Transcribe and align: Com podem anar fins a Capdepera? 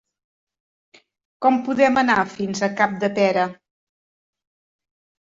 Com 1.47 1.61
podem 1.69 2.01
anar 2.05 2.17
fins 2.33 2.65
a 2.65 2.73
Capdepera? 2.83 3.47